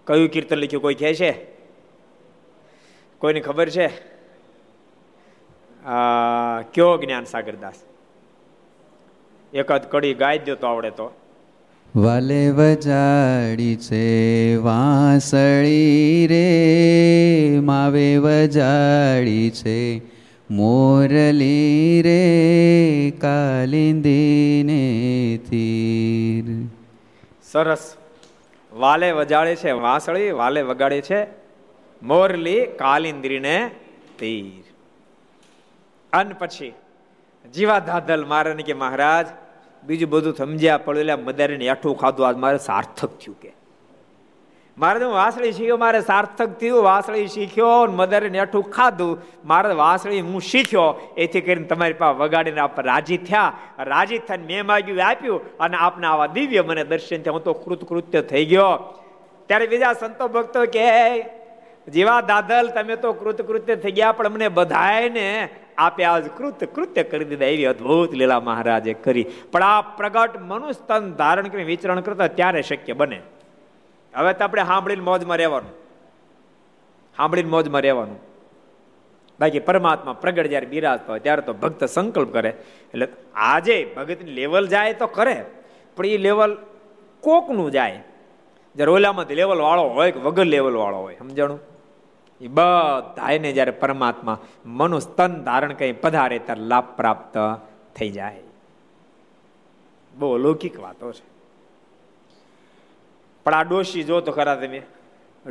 [0.07, 1.31] કયું કીર્તન લખ્યું કોઈ કહે છે?
[3.21, 3.87] કોઈને ખબર છે?
[6.73, 7.79] કયો જ્ઞાન સાગરદાસ
[9.53, 11.07] એકાદ કડી ગાય દો તો આવડે તો.
[11.95, 14.05] વાલે વજાડી છે
[14.55, 16.47] વાસળી રે,
[17.59, 19.77] માવે વજાડી છે
[20.51, 24.81] મોરલી રે કાલિંદીને
[25.49, 26.67] તીર.
[27.51, 27.95] સરસ.
[28.73, 31.27] વાલે વજાડે છે વાંસળી, વાલે વગાડે છે
[32.03, 33.71] મોરલી કાલિંદ્રીને
[34.19, 34.73] તીર.
[36.13, 36.73] અન પછી
[37.53, 39.27] જીવા ધાધલ મારે કે મહારાજ,
[39.83, 42.27] બીજું બધું સમજ્યા પડેલા મદારીને હેઠું ખાધું.
[42.27, 43.51] આજ મારે સાર્થક થયું કે
[44.77, 49.21] મારે તો વાસળી શીખ્યો, મારે સાર્થક થયું, વાસળી શીખ્યો મદરે નેઠું ખાધું.
[49.45, 53.53] મારે વાસળી હું શીખ્યો, એથી કરીને તમારી પાસે વગાડીને આપ રાજી થયા.
[53.79, 57.31] રાજી થઈને મેં માગ્યું, આપ્યું અને આપને આવા દિવ્ય મને દર્શન થયા.
[57.31, 58.73] હું તો કૃતકૃત્ય થઈ ગયો.
[59.47, 61.25] ત્યારે બીજા સંતો ભક્તો કે
[61.87, 67.25] જેવા દાદલ, તમે તો કૃતકૃત્ય થઈ ગયા, પણ અમને બધાને આપે આજ કૃત કૃત્ય કરી
[67.25, 69.23] દીધા એવી અદભુત લીલા મહારાજે કરી.
[69.51, 73.21] પણ આ પ્રગટ મનુષ્ય તન ધારણ કરી વિચરણ કરતા ત્યારે શક્ય બને.
[74.15, 75.73] હવે તો આપણે સાંભળીને મોજમાં રહેવાનું.
[77.17, 78.19] સાંભળીને મોજમાં રહેવાનું.
[79.39, 82.49] બાકી પરમાત્મા પ્રગટ જ્યારે બિરાજતા હોય ત્યારે તો ભક્ત સંકલ્પ કરે.
[82.49, 85.45] એટલે આજે ભગતની લેવલ જાય તો કરે,
[85.95, 86.57] પણ એ લેવલ
[87.21, 88.03] કોકનું જાય.
[88.75, 91.59] જ્યારે ઓલામાંથી લેવલ વાળો હોય કે વગર લેવલ વાળો હોય, સમજાણું?
[92.41, 97.37] એ બધાને જ્યારે પરમાત્મા મનુ સ્તન ધારણ કરી પધારે ત્યારે લાભ પ્રાપ્ત
[97.95, 98.41] થઈ જાય.
[100.15, 101.30] બહુ અલૌકિક વાતો છે.
[103.43, 104.81] પણ આ ડોશી જો તો ખરા તમે.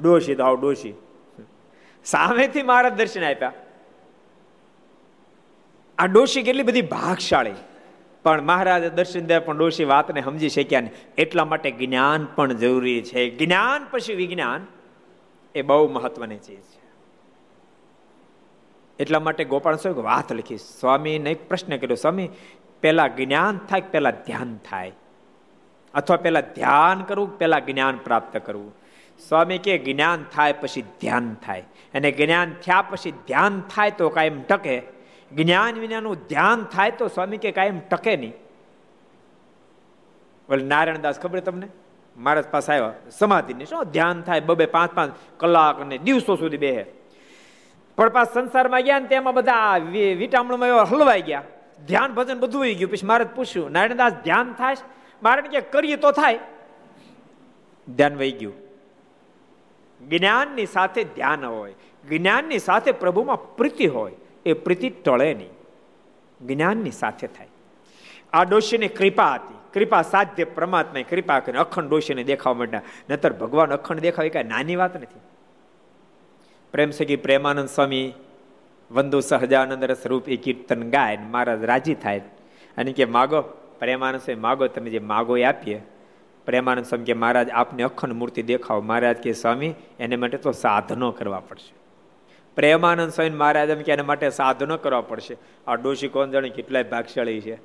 [0.03, 0.95] ડોશી તો આવ ડોશી.
[2.05, 3.53] સામેથી મારા દર્શન આપ્યા.
[5.99, 7.53] આ ડોશી કેટલી બધી ભાગશાળી.
[8.23, 13.03] પણ મહારાજ દર્શન દે પણ ડોશી વાતને સમજી શક્યા ને એટલા માટે જ્ઞાન પણ જરૂરી
[13.03, 13.31] છે.
[13.31, 14.67] જ્ઞાન પછી વિજ્ઞાન
[15.55, 16.81] એ બહુ મહત્વની ચીજ છે.
[18.99, 20.57] એટલા માટે ગોપાલ સ્વામી વાત લખી.
[20.57, 21.95] સ્વામીને એક પ્રશ્ન કર્યો.
[21.95, 22.29] સ્વામી,
[22.81, 24.93] પહેલા જ્ઞાન થાય પહેલા ધ્યાન થાય?
[25.95, 28.77] અથવા પેલા ધ્યાન કરવું પેલા જ્ઞાન પ્રાપ્ત કરવું.
[29.29, 31.61] સ્વામી કે, જ્ઞાન થાય પછી ધ્યાન થાય.
[31.95, 34.83] અને જ્ઞાન થયા પછી ધ્યાન થાય તો કાયમ ટકે.
[35.33, 38.33] જ્ઞાન વિનાનું ધ્યાન થાય તો સ્વામી કે કાયમ ટકે નહીં.
[40.49, 41.69] બોલે, નારાયણદાસ, ખબર તમને?
[42.17, 42.93] મહારાજ પાસે આવ્યા.
[43.19, 43.85] સમાધિની શું?
[43.85, 46.85] ધ્યાન થાય, બબે પાંચ પાંચ કલાક અને દિવસો સુધી બેહે.
[47.97, 49.77] પણ પાછ સંસારમાં ગયા ને તેમાં બધા
[50.19, 51.43] વિટામણમાં હલવાઈ ગયા.
[51.87, 52.91] ધ્યાન ભજન બધું ગયું.
[52.91, 54.75] પછી મારે પૂછ્યું, નારાયણદાસ, ધ્યાન થાય
[55.23, 56.39] મારે કે કરીએ તો થાય.
[57.97, 58.53] ધ્યાન વહી ગયું.
[60.09, 61.75] જ્ઞાનની સાથે ધ્યાન હોય.
[62.09, 64.13] જ્ઞાનની સાથે પ્રભુમાં પ્રીતિ હોય.
[64.47, 65.51] એ પ્રીતિ ટળે નહીં.
[66.47, 67.49] જ્ઞાનની સાથે થાય.
[68.33, 69.55] આ ડોશીની કૃપા હતી.
[69.75, 72.83] કૃપા સાધ્ય પરમાત્માએ કૃપા કરીને અખંડ ડોશીને દેખાવા માંડ્યા.
[73.11, 75.21] નતર ભગવાન અખંડ દેખાવે કાંઈ નાની વાત નથી.
[76.73, 78.13] પ્રેમ સગી, પ્રેમાનંદ સ્વામી,
[78.91, 82.19] વંદુ સહજાનંદ રસ રૂપ એ કીર્તન ગાય મહારાજ રાજી થાય.
[82.79, 85.83] અને કે, માગો પ્રેમાનંદ સ્વામી માગો, તમે જે માગો એ આપીએ,
[86.47, 88.81] પ્રેમાનંદ સ્વામી કે મહારાજ, આપને અખંડ મૂર્તિ દેખાવો.
[88.81, 91.75] મહારાજ કે, સ્વામી, એને માટે તો સાધનો કરવા પડશે.
[92.57, 95.37] પ્રેમાનંદ સ્વામી મહારાજ એમ કે, એના માટે સાધનો કરવા પડશે.
[95.67, 97.57] આ ડોશી કોણ જાણે, કેટલાય ભાગશાળી છે.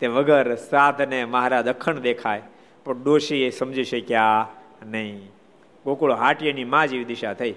[0.00, 2.42] તે વગર સાધને મહારાજ અખંડ દેખાય.
[2.84, 4.48] પણ ડોશી એ સમજી શક્યા
[4.86, 5.30] નહીં.
[5.84, 7.54] ગોકુળ હાટીની માં જેવી દિશા થઈ.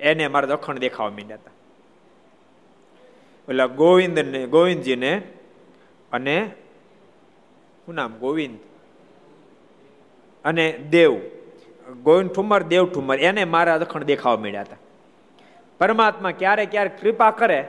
[0.00, 1.50] એને મારા અખંડ દેખાવા માંડ્યા હતા.
[3.48, 5.22] એટલે ગોવિંદ ને ગોવિંદજીને
[6.12, 6.50] અને
[7.86, 8.18] શું નામ?
[8.18, 8.58] ગોવિંદ.
[10.44, 11.20] અને દેવ.
[12.02, 13.18] ગોવિંદ ઠુમર, દેવ ઠુમર.
[13.18, 14.76] એને મારા અખંડ દેખાવા મળ્યા હતા.
[15.78, 17.68] પરમાત્મા ક્યારે ક્યારે કૃપા કરે,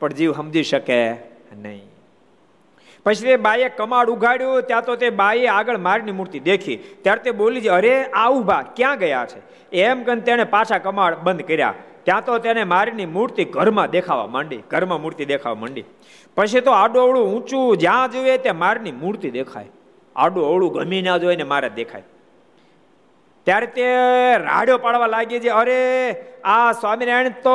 [0.00, 1.10] પણ જીવ સમજી શકે
[1.56, 1.92] નહીં.
[3.04, 6.76] પછી તે બાઈએ કમાડ ઉગાડ્યું ત્યાં તો તે બાઈએ આગળ મારની મૂર્તિ દેખી.
[6.76, 9.70] ત્યારે તે બોલી છે, અરે, આ ઊભા ક્યાં ગયા છે?
[9.72, 11.74] એમ કરીને તેણે પાછા કમાડ બંધ કર્યા.
[12.04, 15.84] ત્યાં તો તેને મારીની મૂર્તિ ઘરમાં દેખાવા માંડી, ઘરમાં મૂર્તિ દેખાવા માંડી.
[16.36, 19.68] પછી તો આડું અવળું ઊંચું જ્યાં જોઈએ ત્યાં મારની મૂર્તિ દેખાય.
[20.16, 22.02] આડું અવળું ગમી ના જોઈએ ને મારે દેખાય.
[23.44, 23.82] ત્યારે તે
[24.38, 26.14] રાડ્યો પાડવા લાગી છે, અરે,
[26.44, 27.52] આ સ્વામિનારાયણ તો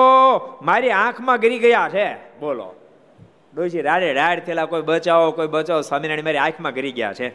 [0.61, 2.39] મારી આંખમાં ગરી ગયા છે.
[2.39, 2.75] બોલો.
[3.55, 7.29] ડોશી રાડે રાડ થયેલા, કોઈ બચાવો કોઈ બચાવો, સ્વામિનારાયણ મારી આંખમાં ગરી ગયા છે.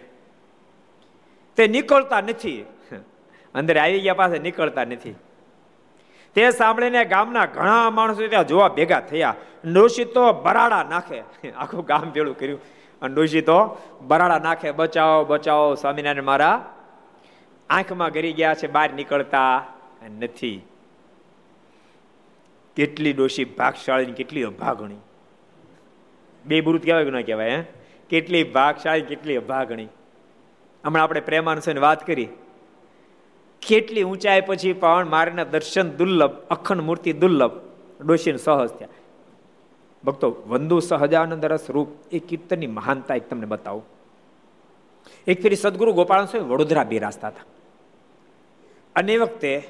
[1.57, 2.65] તે નીકળતા નથી.
[3.55, 5.15] અંદર આવી ગયા, પાસે નીકળતા નથી.
[6.35, 9.35] તે સાંભળીને ગામના ઘણા માણસો ત્યાં જોવા ભેગા થયા.
[9.73, 11.51] ડોશી તો બરાડા નાખે.
[11.51, 12.61] આખું ગામ ભેળું કર્યું.
[13.03, 14.71] અને ડોશી તો બરાડા નાખે.
[14.71, 16.75] બચાવો બચાવો, સ્વામિનારાયણ મારા.
[17.71, 19.67] આંખમાં ગરી ગયા છે, બહાર નીકળતા
[20.21, 20.67] નથી.
[22.77, 24.97] કેટલી ડોશી ભાગશાળી કેટલી અભાગણી.
[26.45, 27.65] બે બુરુત કહેવાય કે ન કહેવાય, હે?
[28.09, 29.89] કેટલી ભાગશાળી, કેટલી અભાગણી.
[30.85, 32.29] હમણાં આપણે પ્રેમાનુસારની વાત કરી.
[33.69, 37.51] કેટલી ઊંચાઈ પછી પણ મારના દર્શન દુર્લભ, અખંડ મૂર્તિ દુર્લભ,
[38.07, 38.89] ડોશીને સહજ થયા.
[40.05, 43.85] ભક્તો, વંદુ સહજાનંદ રસ રૂપ એ કીર્તનની મહાનતા એક તમને બતાવું.
[45.27, 47.45] એક ફેરી સદગુરુ ગોપાલ સ્વામી વડોદરા બિરાજતા હતા.
[48.97, 49.63] અને એ વખતે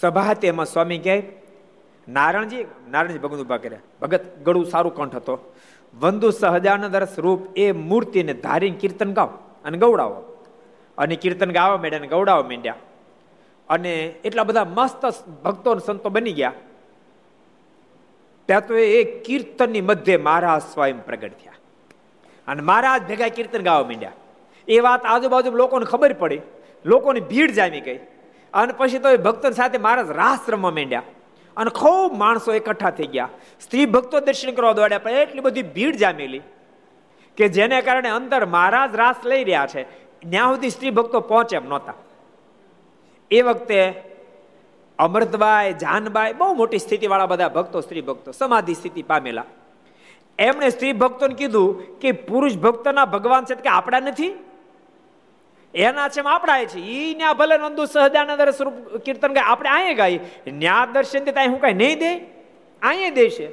[0.00, 1.22] સભા તેમાં સ્વામી કહે
[2.08, 3.78] નારાયણજી નારાયણજી ભગત ઊભા કર્યા.
[4.02, 5.54] ભગત ગળું સારું કંઠ હતો.
[6.00, 10.44] વંદુ સહજાનંદ રસ રૂપ એ મૂર્તિને ધારીને કીર્તન ગાવ અને ગૌડાવો.
[10.98, 12.74] અને કીર્તન ગાવા માંડ્યા અને ગૌડાવા માંડ્યા.
[13.68, 16.52] અને એટલા બધા મસ્ત ભક્તો સંતો બની ગયા.
[18.46, 21.52] ત્યાં તો એ કીર્તનની મધ્ય મહારાજ સ્વયં પ્રગટ થયા.
[22.48, 24.12] અને મહારાજ ભેગા કીર્તન ગાવા માંડ્યા.
[24.68, 26.40] એ વાત આજુબાજુ લોકોને ખબર પડી.
[26.84, 27.96] લોકોની ભીડ જામી ગઈ.
[28.54, 31.02] અને પછી તો એ ભક્તો સાથે મહારાજ રાસ રમવા માંડ્યા.
[31.56, 33.28] અને ખૂબ માણસો એકઠા થઈ ગયા.
[33.60, 36.40] સ્ત્રી ભક્તો દર્શન કરવા દોડ્યા, પણ એટલી બધી ભીડ જામેલી
[37.36, 39.82] કે જેને કારણે અંદર મહારાજ રાસ લઈ રહ્યા છે.
[40.30, 41.94] ત્યાં સુધી સ્ત્રી ભક્તો પહોંચે એમ નહોતા.
[43.30, 44.02] એ વખતે
[44.98, 49.44] અમૃતભાઈ જાનભાઈ બહુ મોટી સ્થિતિવાળા બધા ભક્તો, સ્ત્રી ભક્તો, સમાધિ સ્થિતિ પામેલા.
[50.38, 54.32] એમણે સ્ત્રી ભક્તોને કીધું કે પુરુષ ભક્તના ભગવાન છે કે આપણા નથી?
[55.74, 56.78] એના છે આપણા છે.
[56.78, 61.60] ઈ ન્યા ભલે નંદુ સહજાનંદ સ્વરૂપ કીર્તન ગાય, આપણે અહીંયા ગાઈ ન્યા દર્શન ત્યાં હું
[61.60, 62.16] કઈ નહીં દે?
[62.82, 63.48] અહીંયા દેશે.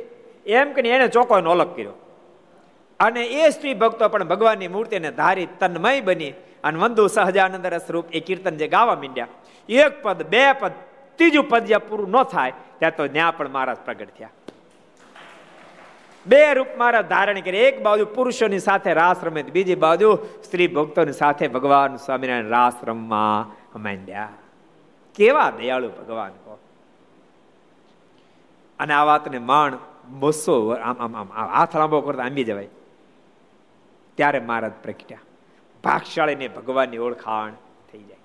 [0.46, 1.92] એમ કે એને ચોખ્ખો અલગ કર્યો.
[3.00, 6.34] અને એ સ્ત્રી ભક્તો પણ ભગવાનની મૂર્તિને ધારી તન્મય બની.
[6.64, 9.28] અને વંદુ સહજાનંદ રસરૂપ એ કીર્તન જે ગાવા માંડ્યા,
[9.70, 10.74] એક પદ, બે પદ,
[11.18, 14.30] ત્રીજું પદ જ્યાં પૂરું ન થાય, ત્યાં તો ત્યાં પણ મહારાજ પ્રગટ થયા.
[16.26, 21.12] બે રૂપ મારા ધારણ કરી એક બાજુ પુરુષોની સાથે રાસ રમે, બીજી બાજુ સ્ત્રી ભક્તોની
[21.12, 24.30] સાથે ભગવાન સ્વામિનારાયણ રાસ રમવા માંડ્યા.
[25.16, 26.60] કેવા દયાળુ ભગવાન કહો
[28.80, 29.78] અને આ વાતને માણ
[30.20, 32.72] બસો આમ આમ આમ હાથ લાંબો કરતા આંબી જવાય.
[34.18, 35.24] ત્યારે મહારાજ પ્રગટ્યા.
[35.84, 37.52] ભાગશાળીને ભગવાનની ઓળખાણ
[37.92, 38.18] થઈ જાય.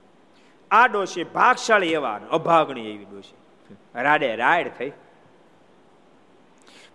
[0.70, 3.76] આ ડોશી ભાગશાળી એવા અભાગણી એવી ડોશી.
[3.94, 4.92] રાડે રાડ થઈ.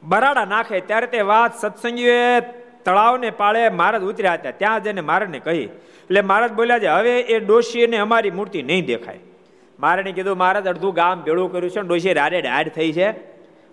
[0.03, 2.41] બરાડા નાખે ત્યારે તે વાત સત્સંગીએ
[2.85, 4.51] તળાવને પાળે મહારાજ ઉતર્યા હતા.
[4.51, 9.19] ત્યાં જઈને મહારાજને કહી એટલે મહારાજ બોલ્યા છે, હવે એ ડોશીને અમારી મૂર્તિ નહીં દેખાય.
[9.79, 13.11] મારે કીધું, મહારાજ અડધું ગામ ભેળું કર્યું છે ડોશી રાડે રાડ થઈ છે.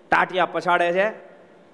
[0.09, 1.30] ટાટિયા પછાડે છે.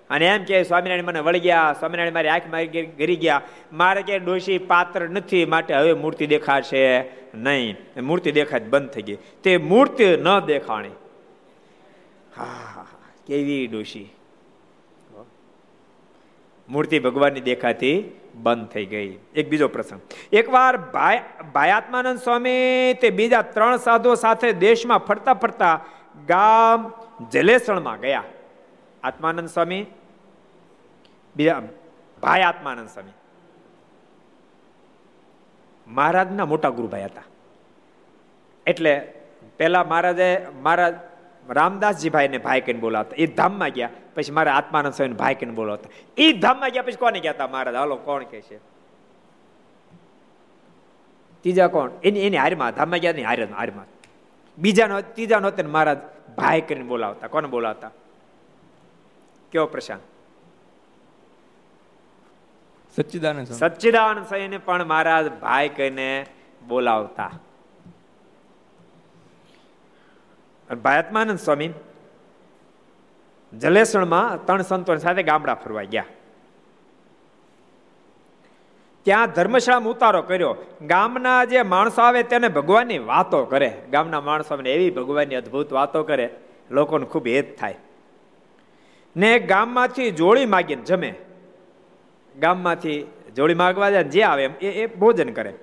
[0.09, 3.41] અને એમ કે સ્વામિનારાયણ મને વળી ગયા, સ્વામિનારાયણ મારી આંખ મારી ગરી ગયા.
[3.73, 7.03] મારે કે ડોશી પાત્ર નથી, માટે હવે મૂર્તિ દેખાશે
[7.35, 7.77] નહીં.
[8.01, 9.17] મૂર્તિ દેખાય બંધ થઈ ગઈ.
[9.43, 10.89] તે મૂર્તિ ન દેખાણી.
[12.37, 12.87] હા
[13.27, 14.13] કેવી ડોશી?
[16.69, 19.17] મૂર્તિ ભગવાનની દેખાતી બંધ થઈ ગઈ.
[19.35, 20.01] એક બીજો પ્રસંગ.
[20.33, 21.19] એકવાર ભાઈ
[21.53, 25.85] ભાયાત્માનંદ સ્વામી તે બીજા ત્રણ સાધુઓ સાથે દેશમાં ફરતા ફરતા
[26.27, 26.91] ગામ
[27.31, 28.23] જલેસણમાં ગયા.
[29.03, 29.85] આત્માનંદ સ્વામી
[31.35, 31.61] બીજા
[32.21, 33.11] ભાઈ આત્માનંદ સ્વામી
[35.87, 37.21] મહારાજના મોટા ગુરુભાઈ હતા.
[38.65, 39.13] એટલે
[39.57, 40.95] પેલા મહારાજે મહારાજ
[41.49, 43.15] રામદાસજીભાઈને ભાઈ કહીને બોલાવતા.
[43.15, 45.89] એ ધામમાં ગયા, પછી મારા આત્માનંદ સ્વામી ભાઈ કહીને બોલાવતા.
[46.17, 47.75] એ ધામમાં ગયા, પછી કોને ગયા હતા મહારાજ?
[47.75, 48.57] હાલો, કોણ કે છે?
[51.41, 51.91] ત્રીજા કોણ?
[52.03, 53.85] એની એની હારમાં, ધામમાં ગયા નહીં હાર હારમાં.
[54.57, 55.97] બીજાનો ત્રીજાનો તેને મહારાજ
[56.37, 57.27] ભાઈ કરીને બોલાવતા.
[57.27, 57.91] કોને બોલાવતા?
[59.51, 60.01] કેવો પ્રશાંત
[62.95, 66.25] સચ્ચિદાનંદ સચ્ચિદાનંદ સ્વામીને પણ મહારાજ ભાઈ કહીને
[66.67, 67.31] બોલાવતા.
[70.83, 71.69] ભાયાત્માનંદ સ્વામી
[73.53, 76.05] જલેસણમાં ત્રણ સંતો સાથે ગામડા ફરવા ગયા.
[79.03, 80.57] ત્યાં ધર્મશાળામાં ઉતારો કર્યો.
[80.81, 83.81] ગામના જે માણસો આવે તેને ભગવાનની વાતો કરે.
[83.91, 86.35] ગામના માણસો એવી ભગવાનની અદભુત વાતો કરે.
[86.71, 87.75] લોકોને ખૂબ હેત થાય.
[89.17, 91.15] ને ગામમાંથી જોડી માગીને જમે.
[92.39, 95.53] ગામમાંથી જોડી માગવા જાય જે આવે એમ, એ ભોજન કરે.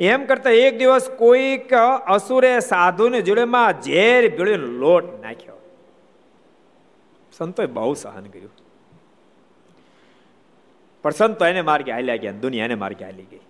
[0.00, 1.74] એમ કરતા એક દિવસ કોઈક
[2.06, 5.54] અસુરે સાધુને જોડેમાં ઝેર ભીળીનો લોટ નાખ્યો.
[7.32, 8.50] સંતોએ બહુ સહન કર્યું.
[11.02, 13.40] પણ સંતો એને માર્ગે હાલ્યા ગયા દુનિયા એને માર્ગે હાલી ગઈ.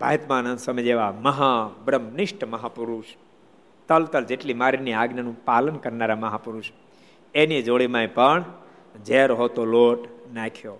[0.00, 3.04] ભાતમાનંદ સમય જેવા મહા બ્રહ્મનિષ્ઠ મહાપુરુષ
[3.88, 6.70] તલ તલ જેટલી મારીની આજ્ઞાનું પાલન કરનારા મહાપુરુષ
[7.34, 8.44] એની જોડીમાં પણ
[9.06, 10.78] ઝેર હોતો લોટ નાખ્યો.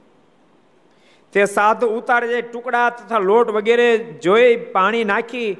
[1.32, 5.56] તે સાધુ ઉતારે જાય ટુકડા તથા લોટ વગેરે જોઈ પાણી નાખી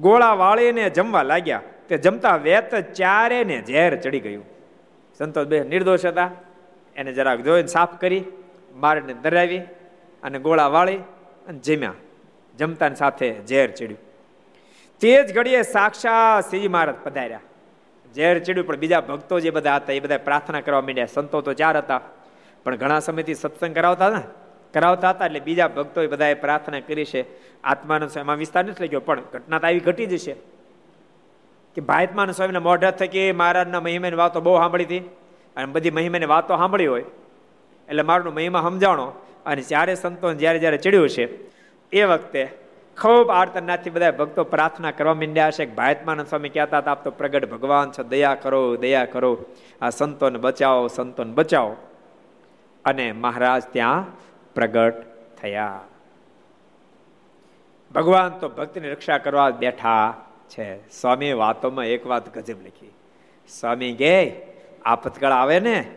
[0.00, 1.62] ગોળા વાળીને જમવા લાગ્યા.
[1.88, 4.44] તે જમતા વેત ચારે ને ઝેર ચડી ગયું.
[5.18, 6.30] સંતોષ બે નિર્દોષ હતા.
[6.96, 8.24] એને જરાક જોઈને સાફ કરી,
[8.74, 9.58] મારને દરાવી
[10.22, 10.96] અને ગોળા વાળી
[11.48, 11.94] અને જમ્યા.
[12.58, 13.98] જમતાની સાથે ઝેર ચડ્યું.
[15.00, 17.40] તે જ ઘડીએ સાક્ષાત શ્રીજી મહારાજ પધાર્યા.
[18.14, 21.06] ઝેર ચડ્યું, પણ બીજા ભક્તો જે બધા હતા, એ બધા પ્રાર્થના કરવા માંડ્યા.
[21.06, 22.00] સંતો તો ચાર હતા,
[22.64, 24.22] પણ ઘણા સમયથી સત્સંગ કરાવતા ને?
[24.74, 27.24] કરાવતા હતા એટલે બીજા ભક્તોએ બધાએ પ્રાર્થના કરી છે.
[27.64, 30.32] આત્માનંદ સ્વામી એમાં વિસ્તાર નથી લખ્યો, પણ ઘટના તો આવી ઘટી જશે
[31.74, 34.98] કે ભાઈતમાન સ્વામીના મોઢા થકી મહારાજના મહિમાની વાતો બહુ સાંભળી હતી.
[35.56, 37.04] અને બધી મહિમાની વાતો સાંભળી હોય.
[37.88, 39.06] એટલે મારનો મહિમા સમજાણો.
[39.46, 41.24] અને જ્યારે સંતો જ્યારે જ્યારે ચડ્યું છે,
[41.92, 42.48] એ વખતે
[43.00, 45.66] ખૂબ આર્તનાથી બધા ભક્તો પ્રાર્થના કરવા માંડ્યા છે.
[45.66, 48.02] ભાયતમાનંદ સ્વામી કહેતા હતા, આપ તો પ્રગટ ભગવાન છો.
[48.02, 49.44] દયા કરો દયા કરો.
[49.82, 51.76] આ સંતોને બચાવો સંતોને બચાવો.
[52.84, 54.04] અને મહારાજ ત્યાં
[54.54, 54.94] પ્રગટ
[55.40, 55.80] થયા.
[57.94, 60.14] ભગવાન તો ભક્તની રક્ષા કરવા બેઠા
[60.48, 60.90] છે.
[60.90, 62.94] સ્વામી વાતોમાં એક વાત ગજબ લખી.
[63.48, 64.46] સ્વામી ગે,
[64.84, 65.94] આપતકાળ આવે ને?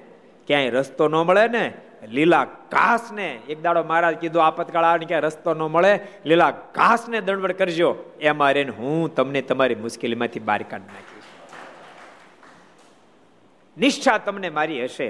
[0.50, 1.74] ક્યાંય રસ્તો ન મળે ને,
[2.08, 7.10] લીલા ઘાસ ને એક દાડો મહારાજ કીધું આપતકાળ આવે ક્યાંય રસ્તો ન મળે, લીલા ઘાસ
[7.10, 7.96] ને દંડવડ કરજો.
[8.22, 11.24] એમાં રહીને હું તમને તમારી મુશ્કેલીમાંથી બહાર કાઢી નાખીશ.
[13.78, 15.10] નિષ્ઠા તમને મારી હશે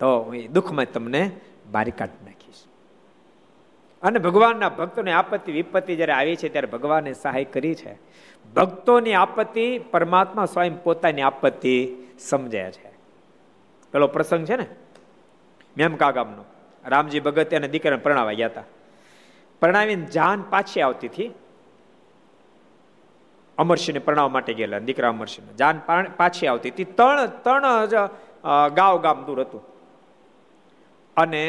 [0.00, 1.30] તો હું દુઃખમાં તમને
[1.72, 2.64] બારી કાઢી નાખીશ.
[4.02, 7.98] અને ભગવાનના ભક્તોની આપત્તિ વિપત્તિ જ્યારે આવી છે ત્યારે ભગવાને સહાય કરી છે.
[8.56, 12.95] ભક્તોની આપત્તિ પરમાત્મા સ્વયં પોતાની આપત્તિ સમજે છે.
[13.92, 14.66] પેલો પ્રસંગ છે ને,
[15.76, 16.44] મેમકા ગામનો.
[16.84, 18.66] રામજી ભગત અને દીકરાને પરણાવા ગયા હતા.
[19.62, 21.30] પરણાવીને જાન પાછી આવતી હતી.
[23.58, 25.76] અમરસિંહને પરણાવવા માટે ગયેલા, દીકરા અમરસિંહ જાન
[26.18, 26.88] પાછી આવતી હતી.
[26.98, 27.64] ત્રણ ત્રણ
[28.74, 29.62] ગાવ ગામ દૂર હતું.
[31.16, 31.44] અને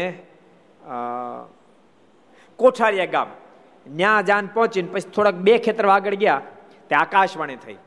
[2.60, 3.30] કોઠારિયા ગામ.
[3.86, 6.41] ન્યા જાન પહોંચીને પછી થોડાક બે ખેતર આગળ ગયા
[6.89, 7.78] તે આકાશવાણી થઈ.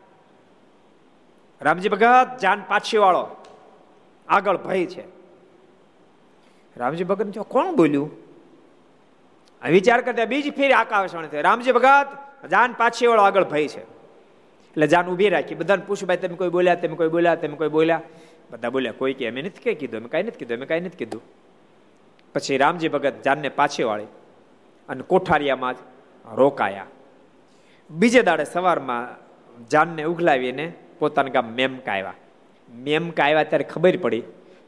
[1.61, 3.25] રામજી ભગત, જાન પાછી વાળો
[4.31, 5.05] આગળ ભય છે.
[6.77, 8.11] રામજી ભગત કોણ બોલ્યું?
[9.71, 12.07] વિચાર કરતા બીજી ફેરી આકાશવાણી થઈ રામજી ભગત,
[12.51, 13.81] જાન પાછી વાળો આગળ ભય છે.
[13.81, 15.55] એટલે જાન ઊભી રાખી.
[15.55, 16.75] બધાને પૂછ્યું, ભાઈ, તમે કોઈ બોલ્યા?
[16.75, 17.35] તમે કોઈ બોલ્યા?
[17.35, 18.03] તમે કોઈ બોલ્યા?
[18.51, 20.01] બધા બોલ્યા, કોઈ કે, અમે નથી કઈ કીધું.
[20.01, 20.57] અમે કાંઈ નથી કીધું.
[20.57, 21.23] અમે કાંઈ નથી કીધું.
[22.35, 24.05] પછી રામજી ભગત જાનને પાછી વાળી
[24.89, 25.77] અને કોઠારિયામાં જ
[26.35, 26.87] રોકાયા.
[27.91, 29.31] બીજે દાડે સવારમાં
[29.69, 32.15] જાનને ઉઘલાવીને પોતાના ગામ મેમકા આવ્યા
[32.75, 34.23] મેમકા આવ્યા ત્યારે ખબર પડી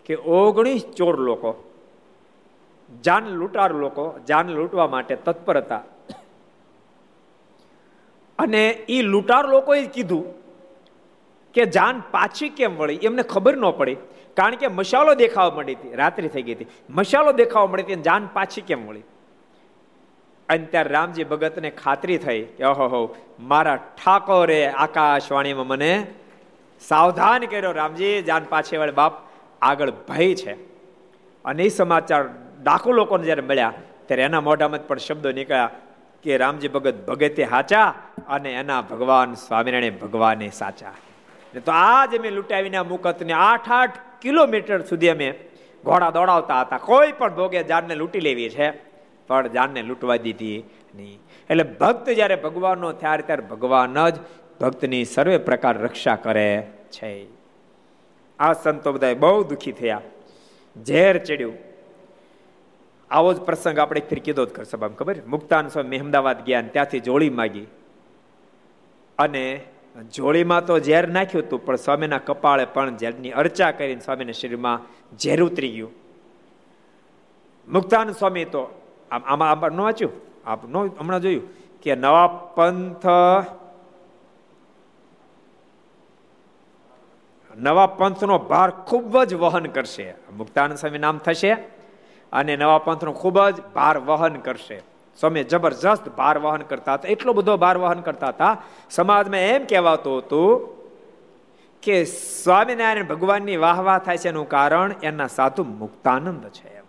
[0.05, 1.65] કે ઓગણીસ ચોર લોકો,
[3.05, 5.83] જાન લૂંટાર લોકો, જાન લૂંટવા માટે તત્પર હતા.
[8.39, 10.25] અને એ લૂંટાર લોકોએ કીધું
[11.55, 12.95] કે જાન પાછી કેમ વળી?
[12.95, 13.97] એમને ખબર ન પડી,
[14.37, 16.67] કારણ કે મશાલો દેખાવા મળી હતી, રાત્રિ થઈ ગઈ હતી.
[16.91, 19.03] મશાલો દેખાવા મળી હતી જાન પાછી કેમ વળી?
[20.49, 26.07] અને ત્યારે રામજી ભગતને ખાતરી થઈ કે ઓહો મારા ઠાકોરે આકાશવાણીમાં મને
[26.89, 29.15] સાવધાન કર્યો રામજી, જાન પાછે વાળે બાપ,
[29.63, 30.55] આગળ ભય છે.
[31.45, 32.23] અને એ સમાચાર
[32.63, 33.73] ડાકુ લોકોને જ્યારે મળ્યા,
[34.07, 35.71] ત્યારે એના મોઢામાં પણ શબ્દો નીકળ્યા
[36.25, 37.89] કે રામજી ભગત ભગતે સાચા
[38.29, 40.95] અને એના ભગવાન સ્વામિનારાયણ ભગવાને સાચા.
[41.65, 45.29] તો આજ અમે લૂંટાવીને મુકતને આઠ આઠ કિલોમીટર સુધી અમે
[45.85, 46.79] ઘોડા દોડાવતા હતા.
[46.79, 48.71] કોઈ પણ ભોગે જાનને લૂંટી લેવી છે,
[49.29, 50.59] પણ જાનને લૂંટવા દીધી
[50.95, 51.19] નહીં.
[51.51, 54.17] એટલે ભક્ત જ્યારે ભગવાનનો થયા, ત્યારે ભગવાન જ
[54.63, 57.27] ભક્તની સર્વે પ્રકાર રક્ષા કરે છે.
[58.39, 60.01] આ સંતો બધા બહુ દુઃખી થયા.
[60.87, 61.55] ઝેર ચડ્યું.
[63.11, 65.17] આવો જ પ્રસંગ આપણે ફીર કીધો જ સભામાં ખબર?
[65.27, 67.67] મુક્તાન સ્વામી અમદાવાદ ગયા ત્યાંથી જોળી માગી.
[69.19, 69.61] અને
[70.15, 74.81] જોળીમાં તો ઝેર નાખ્યું હતું, પણ સ્વામીના કપાળે પણ ઝેરની અર્ચા કરીને સ્વામીના શરીરમાં
[75.19, 75.91] ઝેર ઉતરી ગયું.
[77.69, 80.13] મુક્તાન સ્વામી તો આમાં આમાં ન વાંચ્યું?
[80.47, 81.49] આપ નો, હમણાં જોયું
[81.83, 83.07] કે નવા પંથ
[87.59, 90.15] નવા પંથનો ભાર ખૂબ જ વહન કરશે.
[90.37, 91.53] મુક્તાનંદ સ્વામી નામ થશે
[92.33, 94.79] અને નવા પંથનો ખૂબ જ ભાર વહન કરશે.
[95.21, 98.63] સ્વામી જબરજસ્ત ભાર વહન કરતા હતા, એટલો બધો ભાર વહન કરતા હતા.
[98.91, 100.69] સમાજમાં એમ કહેવાતું હતું
[101.83, 106.83] કે સ્વામિનારાયણ ભગવાનની વાહ વાહ થાય છે એનું કારણ એના સાધુ મુક્તાનંદ છે.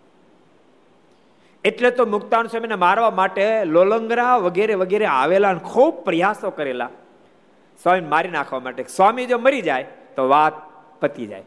[1.64, 6.88] એટલે તો મુક્તાન સ્વામીને મારવા માટે લોલંગરા વગેરે વગેરે આવેલા ખૂબ પ્રયાસો કરેલા.
[7.82, 8.84] સ્વામી મારી નાખવા માટે.
[8.96, 10.52] સ્વામી જો મરી જાય તો વાત
[11.00, 11.42] પતી જાય.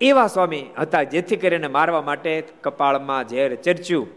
[0.00, 4.08] એવા સ્વામી હતા જેથી કરીને મારવા માટે કપાળમાં ઝેર ચર્ચ્યું.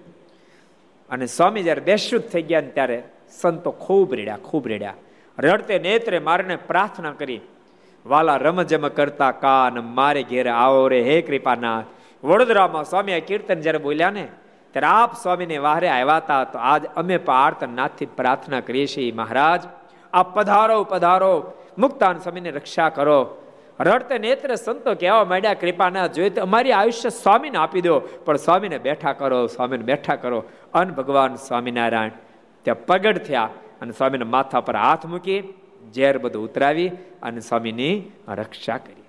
[1.10, 3.04] અને સ્વામી જ્યારે બેશુદ્ધ થઈ ગયા ને ત્યારે
[3.42, 4.94] સંતો ખૂબ રેડ્યા ખૂબ રેડ્યા.
[5.40, 7.42] રડતે નેત્રે મારને પ્રાર્થના કરી,
[8.06, 11.86] વાલા રમજમ કરતા કાન મારે ઘેર આવો રે, હે કૃપાનાથ.
[12.24, 14.28] વડોદરામાં સ્વામી આ કીર્તન જ્યારે બોલ્યા ને,
[14.72, 19.62] ત્યારે આપ સ્વામીને વાહરે આવ્યા હતા, તો આજ અમે પાર્થ નાથથી પ્રાર્થના કરીએ છીએ, મહારાજ
[20.14, 21.54] આ પધારો પધારો.
[21.78, 23.38] મુક્તાન સ્વામીને રક્ષા કરો.
[23.80, 28.78] રડતે નેત્ર સંતો કહેવા માંડ્યા કૃપાના જોઈએ તો અમારી આયુષ્ય સ્વામીને આપી દો, પણ સ્વામીને
[28.78, 30.44] બેઠા કરો, સ્વામીને બેઠા કરો.
[30.74, 32.10] અન ભગવાન સ્વામિનારાયણ
[32.64, 33.50] ત્યાં પ્રગટ થયા
[33.82, 35.54] અને સ્વામીના માથા પર હાથ મૂકી
[35.96, 36.90] ઝેર બધું ઉતરાવી
[37.24, 39.04] અને સ્વામીની રક્ષા કરી.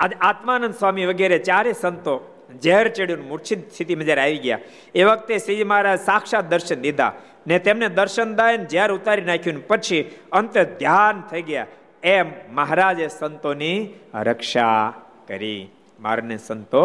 [0.00, 4.58] આજે આત્માનંદ સ્વામી વગેરે ચારે સંતો ઝેર ચડ્યું મૂર્છિત સ્થિતિમાં જ્યારે આવી ગયા,
[4.94, 7.12] એ વખતે શ્રીજી મહારાજ સાક્ષાત દર્શન દીધા
[7.46, 11.66] ને તેમને દર્શન દાયન ઝેર ઉતારી નાખ્યું પછી અંતે ધ્યાન થઈ ગયા.
[12.02, 13.78] એમ મહારાજે સંતોની
[14.14, 14.94] રક્ષા
[15.28, 15.62] કરી.
[16.00, 16.82] મારને સંતો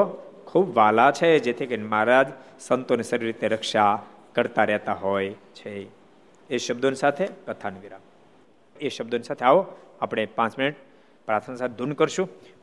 [0.48, 2.28] ખૂબ વાલા છે, જેથી કરીને મહારાજ
[2.60, 3.94] સંતોની સારી રીતે રક્ષા
[4.36, 5.74] કરતા રહેતા હોય છે.
[6.50, 8.02] એ શબ્દોની સાથે કથાનો વિરામ.
[8.82, 9.62] એ શબ્દોની સાથે આવો,
[10.02, 10.76] આપણે પાંચ મિનિટ
[11.28, 12.30] પ્રાર્થના સાથે ધૂન કરશું.